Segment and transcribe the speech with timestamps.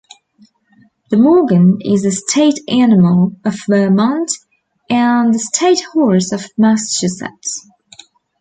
[1.11, 4.31] The Morgan is the state animal of Vermont
[4.89, 7.69] and the state horse of Massachusetts.